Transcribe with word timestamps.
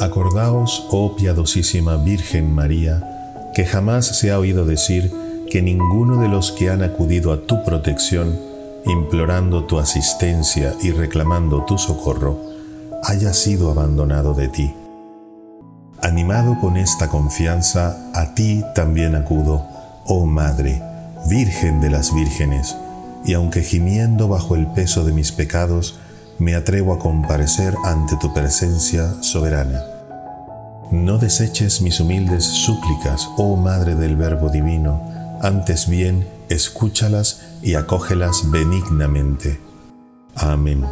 Acordaos, 0.00 0.86
oh 0.90 1.16
piadosísima 1.16 1.96
Virgen 1.96 2.54
María, 2.54 3.02
que 3.54 3.64
jamás 3.64 4.04
se 4.06 4.30
ha 4.30 4.38
oído 4.38 4.64
decir 4.64 5.10
que 5.50 5.62
ninguno 5.62 6.20
de 6.20 6.28
los 6.28 6.52
que 6.52 6.70
han 6.70 6.82
acudido 6.82 7.32
a 7.32 7.42
tu 7.46 7.64
protección, 7.64 8.38
implorando 8.84 9.64
tu 9.64 9.78
asistencia 9.78 10.74
y 10.82 10.90
reclamando 10.90 11.64
tu 11.64 11.78
socorro, 11.78 12.38
haya 13.04 13.32
sido 13.32 13.70
abandonado 13.70 14.34
de 14.34 14.48
ti. 14.48 14.74
Animado 16.02 16.58
con 16.60 16.76
esta 16.76 17.08
confianza, 17.08 18.10
a 18.14 18.34
ti 18.34 18.62
también 18.74 19.14
acudo, 19.14 19.66
oh 20.04 20.26
Madre, 20.26 20.82
Virgen 21.28 21.80
de 21.80 21.90
las 21.90 22.14
vírgenes, 22.14 22.76
y 23.24 23.32
aunque 23.32 23.62
gimiendo 23.62 24.28
bajo 24.28 24.54
el 24.54 24.66
peso 24.68 25.04
de 25.04 25.12
mis 25.12 25.32
pecados, 25.32 25.98
me 26.38 26.54
atrevo 26.54 26.92
a 26.92 26.98
comparecer 26.98 27.74
ante 27.84 28.16
tu 28.16 28.32
presencia 28.32 29.22
soberana. 29.22 29.82
No 30.90 31.18
deseches 31.18 31.80
mis 31.80 31.98
humildes 32.00 32.44
súplicas, 32.44 33.28
oh 33.36 33.56
Madre 33.56 33.94
del 33.94 34.16
Verbo 34.16 34.50
Divino, 34.50 35.02
antes 35.42 35.88
bien 35.88 36.28
escúchalas 36.48 37.42
y 37.62 37.74
acógelas 37.74 38.50
benignamente. 38.50 39.60
Amén. 40.36 40.84